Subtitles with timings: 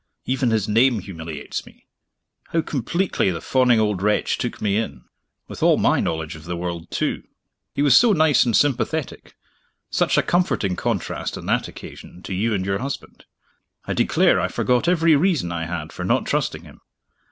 [0.25, 1.85] Even his name humiliates me.
[2.47, 5.03] How completely the fawning old wretch took me in
[5.47, 7.21] with all my knowledge of the world, too!
[7.75, 9.35] He was so nice and sympathetic
[9.91, 13.25] such a comforting contrast, on that occasion, to you and your husband
[13.85, 16.81] I declare I forgot every reason I had for not trusting him.